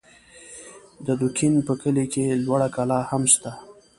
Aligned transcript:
د 1.05 1.07
دوکین 1.19 1.53
په 1.67 1.73
کلي 1.81 2.05
کې 2.13 2.25
لوړه 2.45 2.67
کلا 2.75 2.99
هم 3.09 3.23
سته 3.33 3.51